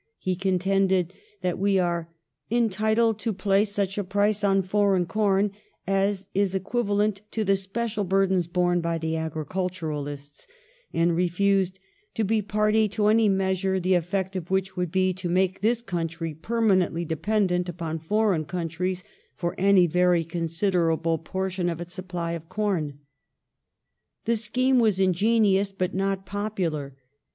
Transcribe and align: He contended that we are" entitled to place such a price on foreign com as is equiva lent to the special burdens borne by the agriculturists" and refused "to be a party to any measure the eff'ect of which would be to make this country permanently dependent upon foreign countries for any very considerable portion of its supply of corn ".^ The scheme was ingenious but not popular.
He 0.17 0.35
contended 0.35 1.13
that 1.43 1.59
we 1.59 1.77
are" 1.77 2.09
entitled 2.49 3.19
to 3.19 3.31
place 3.31 3.71
such 3.71 3.99
a 3.99 4.03
price 4.03 4.43
on 4.43 4.63
foreign 4.63 5.05
com 5.05 5.51
as 5.85 6.25
is 6.33 6.55
equiva 6.55 6.97
lent 6.97 7.21
to 7.29 7.43
the 7.43 7.55
special 7.55 8.03
burdens 8.03 8.47
borne 8.47 8.81
by 8.81 8.97
the 8.97 9.15
agriculturists" 9.15 10.47
and 10.91 11.15
refused 11.15 11.77
"to 12.15 12.23
be 12.23 12.39
a 12.39 12.41
party 12.41 12.89
to 12.89 13.05
any 13.09 13.29
measure 13.29 13.79
the 13.79 13.93
eff'ect 13.93 14.35
of 14.35 14.49
which 14.49 14.75
would 14.75 14.91
be 14.91 15.13
to 15.13 15.29
make 15.29 15.61
this 15.61 15.83
country 15.83 16.33
permanently 16.33 17.05
dependent 17.05 17.69
upon 17.69 17.99
foreign 17.99 18.45
countries 18.45 19.03
for 19.35 19.53
any 19.59 19.85
very 19.85 20.23
considerable 20.23 21.19
portion 21.19 21.69
of 21.69 21.79
its 21.79 21.93
supply 21.93 22.31
of 22.31 22.49
corn 22.49 22.93
".^ 22.93 22.93
The 24.25 24.35
scheme 24.35 24.79
was 24.79 24.99
ingenious 24.99 25.71
but 25.71 25.93
not 25.93 26.25
popular. 26.25 26.95